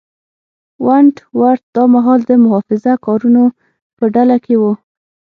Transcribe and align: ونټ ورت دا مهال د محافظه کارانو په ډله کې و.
ونټ 0.85 1.15
ورت 1.39 1.63
دا 1.75 1.83
مهال 1.95 2.19
د 2.29 2.31
محافظه 2.43 2.93
کارانو 3.05 3.45
په 3.97 4.05
ډله 4.13 4.37
کې 4.45 4.55
و. 4.61 4.63